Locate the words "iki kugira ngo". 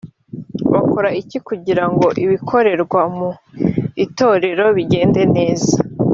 1.21-2.05